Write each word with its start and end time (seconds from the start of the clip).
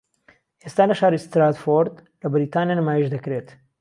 ئێستا 0.63 0.83
لە 0.89 0.95
شاری 0.99 1.23
ستراتفۆرد 1.25 1.93
لە 2.21 2.27
بەریتانیا 2.33 2.75
نمایشدەکرێت 2.81 3.47